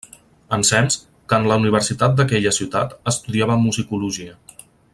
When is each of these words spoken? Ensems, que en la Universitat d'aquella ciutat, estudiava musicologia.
Ensems, 0.55 0.95
que 1.33 1.37
en 1.41 1.45
la 1.51 1.57
Universitat 1.63 2.15
d'aquella 2.21 2.55
ciutat, 2.59 2.97
estudiava 3.13 3.59
musicologia. 3.67 4.39